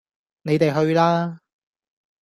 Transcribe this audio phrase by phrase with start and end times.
[0.41, 1.41] 你地去啦